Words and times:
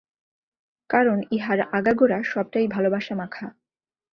কারণ, 0.89 1.17
ইহার 1.31 1.59
আগাগোড়া 1.71 2.19
সবটাই 2.23 2.67
ভালবাসা-মাখা। 2.67 3.45